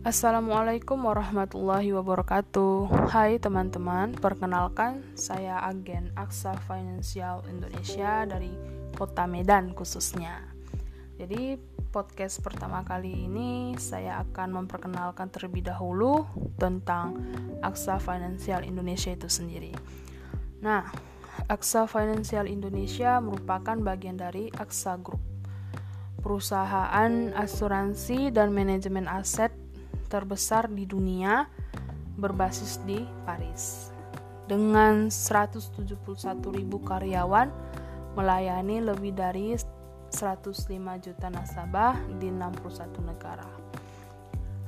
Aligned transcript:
Assalamualaikum 0.00 0.96
warahmatullahi 0.96 1.92
wabarakatuh. 1.92 3.12
Hai 3.12 3.36
teman-teman, 3.36 4.16
perkenalkan 4.16 5.04
saya 5.12 5.60
agen 5.60 6.08
Aksa 6.16 6.56
Financial 6.64 7.44
Indonesia 7.44 8.24
dari 8.24 8.48
kota 8.96 9.28
Medan 9.28 9.76
khususnya. 9.76 10.40
Jadi 11.20 11.60
podcast 11.92 12.40
pertama 12.40 12.80
kali 12.80 13.28
ini 13.28 13.76
saya 13.76 14.24
akan 14.24 14.64
memperkenalkan 14.64 15.28
terlebih 15.28 15.68
dahulu 15.68 16.24
tentang 16.56 17.20
Aksa 17.60 18.00
Financial 18.00 18.64
Indonesia 18.64 19.12
itu 19.12 19.28
sendiri. 19.28 19.76
Nah, 20.64 20.88
Aksa 21.44 21.84
Financial 21.84 22.48
Indonesia 22.48 23.20
merupakan 23.20 23.76
bagian 23.76 24.16
dari 24.16 24.48
Aksa 24.48 24.96
Group 24.96 25.20
perusahaan 26.20 27.32
asuransi 27.32 28.28
dan 28.32 28.52
manajemen 28.52 29.08
aset 29.08 29.59
terbesar 30.10 30.66
di 30.66 30.82
dunia 30.84 31.46
berbasis 32.18 32.82
di 32.82 32.98
Paris. 33.22 33.94
Dengan 34.50 35.06
171.000 35.06 35.94
karyawan 36.82 37.48
melayani 38.18 38.82
lebih 38.82 39.14
dari 39.14 39.54
105 39.54 40.66
juta 40.98 41.30
nasabah 41.30 41.94
di 42.18 42.34
61 42.34 42.98
negara. 43.06 43.46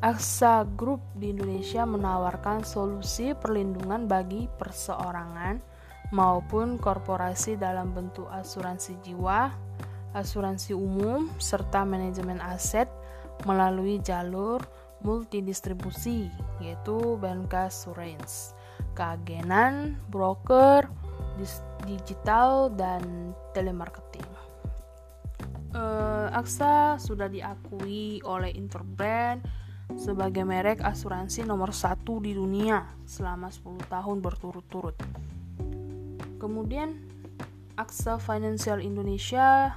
AXA 0.00 0.64
Group 0.76 1.00
di 1.16 1.32
Indonesia 1.32 1.84
menawarkan 1.84 2.64
solusi 2.64 3.32
perlindungan 3.36 4.08
bagi 4.08 4.48
perseorangan 4.48 5.60
maupun 6.12 6.76
korporasi 6.76 7.56
dalam 7.56 7.96
bentuk 7.96 8.28
asuransi 8.28 9.00
jiwa, 9.00 9.48
asuransi 10.12 10.76
umum, 10.76 11.32
serta 11.40 11.82
manajemen 11.88 12.38
aset 12.44 12.88
melalui 13.48 14.00
jalur 14.00 14.62
multidistribusi 15.06 16.26
yaitu 16.58 17.14
Surance, 17.70 18.58
keagenan, 18.98 19.94
broker, 20.10 20.90
digital 21.86 22.74
dan 22.74 23.30
telemarketing. 23.54 24.26
Uh, 25.76 26.32
AXA 26.32 26.96
sudah 26.98 27.28
diakui 27.28 28.18
oleh 28.26 28.50
Interbrand 28.56 29.44
sebagai 29.94 30.42
merek 30.42 30.82
asuransi 30.82 31.46
nomor 31.46 31.70
satu 31.70 32.18
di 32.18 32.34
dunia 32.34 32.82
selama 33.06 33.52
10 33.52 33.86
tahun 33.86 34.18
berturut-turut. 34.18 34.96
Kemudian 36.40 36.96
AXA 37.76 38.16
Financial 38.16 38.80
Indonesia 38.80 39.76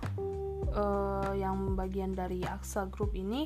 uh, 0.72 1.36
yang 1.36 1.76
bagian 1.76 2.16
dari 2.16 2.42
AXA 2.48 2.88
Group 2.88 3.14
ini 3.14 3.46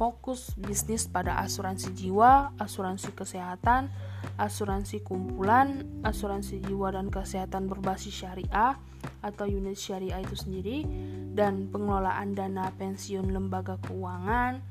fokus 0.00 0.56
bisnis 0.56 1.04
pada 1.04 1.36
asuransi 1.44 1.92
jiwa, 1.92 2.56
asuransi 2.56 3.12
kesehatan, 3.12 3.92
asuransi 4.40 5.04
kumpulan, 5.04 5.84
asuransi 6.00 6.64
jiwa 6.64 6.96
dan 6.96 7.12
kesehatan 7.12 7.68
berbasis 7.68 8.24
syariah 8.24 8.80
atau 9.20 9.44
unit 9.44 9.76
syariah 9.76 10.24
itu 10.24 10.32
sendiri, 10.32 10.88
dan 11.36 11.68
pengelolaan 11.68 12.32
dana 12.32 12.72
pensiun 12.80 13.28
lembaga 13.28 13.76
keuangan. 13.84 14.64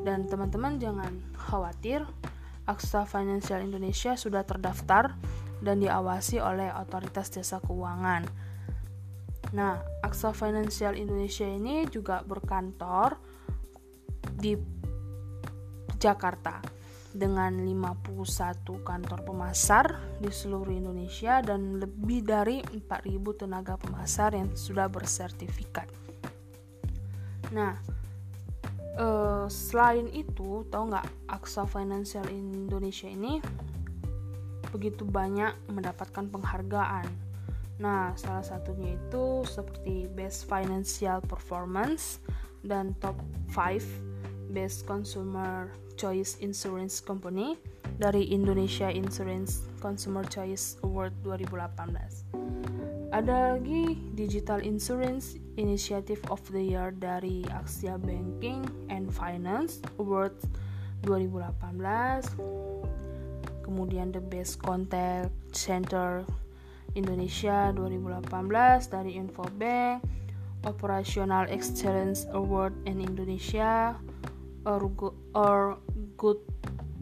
Dan 0.00 0.24
teman-teman 0.24 0.80
jangan 0.80 1.12
khawatir, 1.36 2.08
Aksa 2.64 3.04
Financial 3.04 3.60
Indonesia 3.60 4.16
sudah 4.16 4.48
terdaftar 4.48 5.12
dan 5.60 5.76
diawasi 5.84 6.40
oleh 6.40 6.72
otoritas 6.72 7.28
jasa 7.28 7.60
keuangan. 7.60 8.24
Nah, 9.52 9.76
Aksa 10.00 10.32
Financial 10.32 10.96
Indonesia 10.96 11.44
ini 11.44 11.84
juga 11.92 12.24
berkantor 12.24 13.20
di 14.40 14.56
Jakarta 16.00 16.80
dengan 17.10 17.58
51 17.58 18.86
kantor 18.86 19.20
pemasar 19.26 19.98
di 20.22 20.30
seluruh 20.30 20.70
Indonesia 20.70 21.42
dan 21.42 21.82
lebih 21.82 22.22
dari 22.22 22.62
4.000 22.62 23.42
tenaga 23.46 23.74
pemasar 23.74 24.38
yang 24.38 24.54
sudah 24.54 24.86
bersertifikat. 24.86 25.90
Nah, 27.50 27.74
eh, 28.94 29.46
selain 29.50 30.06
itu, 30.14 30.62
tau 30.70 30.86
nggak 30.86 31.06
Aksa 31.26 31.66
Financial 31.66 32.24
Indonesia 32.30 33.10
ini 33.10 33.42
begitu 34.70 35.02
banyak 35.02 35.66
mendapatkan 35.66 36.30
penghargaan. 36.30 37.10
Nah, 37.82 38.14
salah 38.14 38.46
satunya 38.46 38.94
itu 38.94 39.42
seperti 39.50 40.06
Best 40.14 40.46
Financial 40.46 41.18
Performance 41.26 42.22
dan 42.62 42.94
Top 43.02 43.18
5 43.50 44.09
Best 44.50 44.84
Consumer 44.84 45.70
Choice 45.94 46.42
Insurance 46.42 46.98
Company 46.98 47.54
dari 48.00 48.32
Indonesia 48.34 48.90
Insurance 48.90 49.62
Consumer 49.78 50.26
Choice 50.26 50.80
Award 50.82 51.14
2018. 51.22 53.10
Ada 53.10 53.58
lagi 53.58 53.98
Digital 54.14 54.62
Insurance 54.62 55.34
Initiative 55.58 56.22
of 56.30 56.40
the 56.54 56.62
Year 56.62 56.94
dari 56.94 57.42
Axia 57.50 57.98
Banking 57.98 58.62
and 58.86 59.10
Finance 59.10 59.82
Award 59.98 60.34
2018. 61.04 62.38
Kemudian 63.66 64.14
The 64.14 64.22
Best 64.22 64.62
Contact 64.62 65.30
Center 65.50 66.22
Indonesia 66.94 67.70
2018 67.74 68.90
dari 68.90 69.14
Infobank, 69.18 70.02
Operational 70.66 71.46
Excellence 71.48 72.26
Award 72.34 72.74
in 72.84 72.98
Indonesia 73.00 73.94
or, 74.64 74.88
go, 74.92 75.14
or 75.34 75.78
Good 76.16 76.40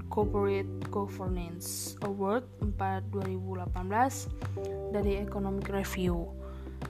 Corporate 0.09 0.69
Governance 0.91 1.99
Award 2.03 2.45
4 2.79 3.11
2018 3.13 4.95
dari 4.95 5.21
Economic 5.21 5.69
Review. 5.69 6.27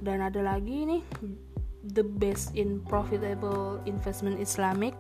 Dan 0.05 0.21
ada 0.21 0.45
lagi 0.45 0.85
nih 0.85 1.03
The 1.97 2.05
Best 2.05 2.55
in 2.55 2.85
Profitable 2.85 3.81
Investment 3.89 4.37
Islamic 4.39 4.93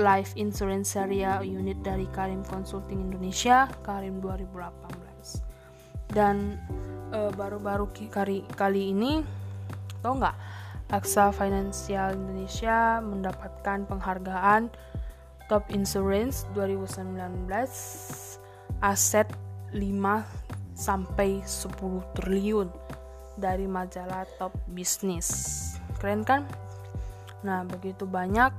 Life 0.00 0.32
Insurance 0.40 0.96
Syariah 0.96 1.44
Unit 1.44 1.76
dari 1.84 2.08
Karim 2.16 2.40
Consulting 2.48 3.12
Indonesia 3.12 3.68
Karim 3.84 4.24
2018 4.24 4.96
dan 6.16 6.56
uh, 7.10 7.28
baru-baru 7.34 7.90
kali 8.08 8.46
kali 8.54 8.94
ini 8.94 9.20
tau 10.00 10.16
nggak 10.16 10.36
Aksa 10.86 11.34
Financial 11.34 12.14
Indonesia 12.14 13.02
mendapatkan 13.02 13.90
penghargaan 13.90 14.70
Top 15.50 15.66
Insurance 15.74 16.46
2019 16.54 17.50
aset 18.82 19.26
5 19.74 19.78
sampai 20.78 21.42
10 21.42 21.74
triliun 22.14 22.70
dari 23.34 23.66
majalah 23.66 24.22
Top 24.38 24.54
Business. 24.70 25.28
Keren 25.98 26.22
kan? 26.22 26.46
Nah, 27.42 27.66
begitu 27.66 28.06
banyak 28.06 28.54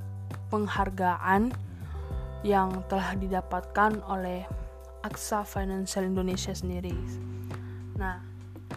penghargaan 0.52 1.56
yang 2.44 2.84
telah 2.92 3.16
didapatkan 3.16 4.04
oleh 4.04 4.44
Aksa 5.00 5.48
Financial 5.48 6.04
Indonesia 6.04 6.52
sendiri. 6.52 6.94
Nah, 7.96 8.20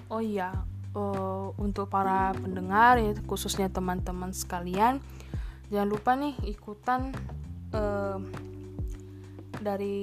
oh 0.07 0.23
iya, 0.23 0.55
uh, 0.95 1.53
untuk 1.59 1.91
para 1.91 2.33
pendengar 2.37 2.99
ya 2.99 3.13
khususnya 3.27 3.71
teman-teman 3.71 4.35
sekalian 4.35 4.99
jangan 5.71 5.89
lupa 5.89 6.13
nih 6.19 6.35
ikutan 6.47 7.15
uh, 7.75 8.19
dari 9.61 9.99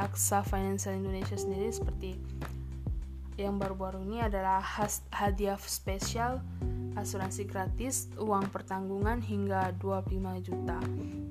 Aksa 0.00 0.40
Financial 0.42 0.96
Indonesia 0.96 1.36
sendiri 1.36 1.68
seperti 1.68 2.16
yang 3.38 3.54
baru-baru 3.60 4.02
ini 4.02 4.18
adalah 4.18 4.58
hadiah 5.14 5.60
spesial 5.62 6.42
asuransi 6.98 7.46
gratis 7.46 8.10
uang 8.18 8.50
pertanggungan 8.50 9.22
hingga 9.22 9.70
25 9.78 10.42
juta. 10.42 10.82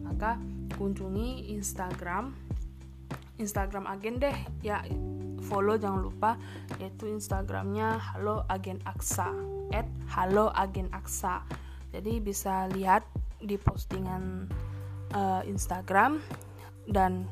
Maka 0.07 0.39
kunjungi 0.79 1.51
Instagram 1.51 2.31
Instagram 3.37 3.85
agen 3.85 4.17
deh 4.17 4.37
ya 4.65 4.81
follow 5.47 5.79
jangan 5.79 6.03
lupa 6.03 6.35
yaitu 6.83 7.07
instagramnya 7.07 7.95
halo 7.95 8.43
agen 8.51 8.83
aksa 8.83 9.31
at 9.71 9.87
halo 10.11 10.51
agen 10.51 10.91
aksa. 10.91 11.47
Jadi 11.95 12.19
bisa 12.19 12.67
lihat 12.75 13.07
di 13.39 13.55
postingan 13.55 14.51
uh, 15.15 15.41
instagram 15.47 16.19
dan 16.91 17.23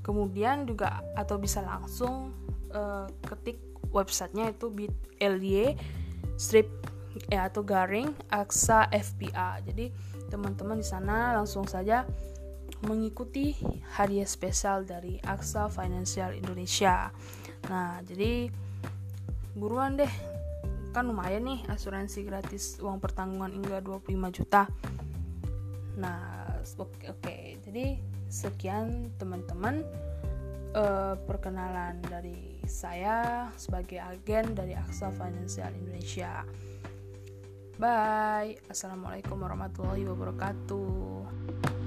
kemudian 0.00 0.64
juga 0.64 1.04
atau 1.14 1.36
bisa 1.36 1.60
langsung 1.60 2.32
uh, 2.72 3.04
ketik 3.28 3.60
websitenya 3.92 4.56
itu 4.56 4.72
bit.ly 4.72 5.76
strip 6.40 6.68
ya 7.28 7.50
atau 7.50 7.66
garing 7.66 8.14
aksa 8.30 8.86
fpa 8.86 9.58
jadi 9.66 9.90
teman-teman 10.30 10.78
di 10.78 10.86
sana 10.86 11.34
langsung 11.34 11.66
saja 11.66 12.06
mengikuti 12.84 13.56
hadiah 13.96 14.28
spesial 14.28 14.88
dari 14.88 15.20
Aksa 15.20 15.68
Financial 15.68 16.32
Indonesia. 16.32 17.12
Nah, 17.68 18.00
jadi 18.04 18.48
buruan 19.56 20.00
deh. 20.00 20.12
Kan 20.90 21.06
lumayan 21.06 21.46
nih 21.46 21.60
asuransi 21.70 22.26
gratis 22.26 22.80
uang 22.82 22.98
pertanggungan 22.98 23.52
hingga 23.54 23.78
25 23.78 24.10
juta. 24.34 24.66
Nah, 26.00 26.50
oke, 26.80 26.98
okay, 27.06 27.60
jadi 27.62 28.00
sekian 28.30 29.14
teman-teman 29.18 29.84
uh, 30.74 31.14
perkenalan 31.26 31.98
dari 32.06 32.62
saya 32.66 33.50
sebagai 33.58 33.98
agen 33.98 34.54
dari 34.54 34.74
Aksa 34.74 35.10
Financial 35.14 35.70
Indonesia. 35.74 36.42
Bye. 37.80 38.60
Assalamualaikum 38.68 39.40
warahmatullahi 39.40 40.04
wabarakatuh. 40.04 41.79